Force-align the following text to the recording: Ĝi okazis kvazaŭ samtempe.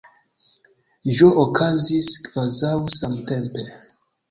Ĝi 1.17 1.27
okazis 1.43 2.09
kvazaŭ 2.25 2.73
samtempe. 2.99 3.71